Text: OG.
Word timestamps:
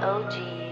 OG. 0.00 0.67